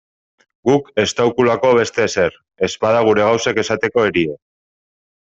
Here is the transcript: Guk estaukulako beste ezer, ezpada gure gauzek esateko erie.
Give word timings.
Guk 0.67 0.87
estaukulako 1.01 1.73
beste 1.79 2.03
ezer, 2.09 2.37
ezpada 2.67 3.03
gure 3.09 3.25
gauzek 3.27 3.61
esateko 3.65 4.07
erie. 4.13 4.35